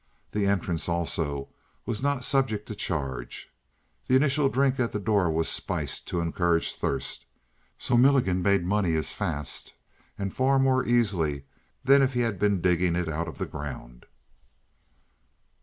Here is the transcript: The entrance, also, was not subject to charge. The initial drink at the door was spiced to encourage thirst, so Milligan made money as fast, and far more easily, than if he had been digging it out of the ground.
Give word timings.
The 0.31 0.47
entrance, 0.47 0.89
also, 0.89 1.49
was 1.85 2.01
not 2.01 2.23
subject 2.23 2.67
to 2.69 2.73
charge. 2.75 3.49
The 4.07 4.15
initial 4.15 4.49
drink 4.49 4.79
at 4.79 4.93
the 4.93 4.99
door 4.99 5.29
was 5.29 5.47
spiced 5.47 6.07
to 6.07 6.21
encourage 6.21 6.73
thirst, 6.73 7.27
so 7.77 7.95
Milligan 7.95 8.41
made 8.41 8.65
money 8.65 8.95
as 8.95 9.13
fast, 9.13 9.73
and 10.17 10.35
far 10.35 10.57
more 10.57 10.83
easily, 10.83 11.45
than 11.83 12.01
if 12.01 12.13
he 12.15 12.21
had 12.21 12.39
been 12.39 12.61
digging 12.61 12.95
it 12.95 13.09
out 13.09 13.27
of 13.27 13.37
the 13.37 13.45
ground. 13.45 14.07